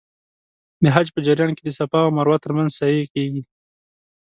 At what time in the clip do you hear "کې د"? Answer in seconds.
1.55-1.69